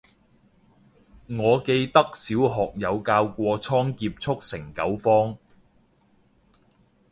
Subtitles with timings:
[1.29, 5.37] 我記得小學有教過倉頡速成九方